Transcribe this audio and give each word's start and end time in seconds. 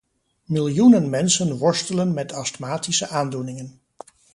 Miljoenen 0.45 1.09
mensen 1.09 1.57
worstelen 1.57 2.13
met 2.13 2.31
astmatische 2.31 3.07
aandoeningen. 3.07 3.81